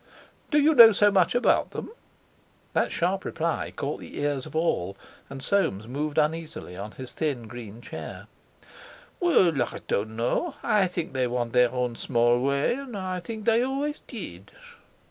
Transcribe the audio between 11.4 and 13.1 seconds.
their own small way, and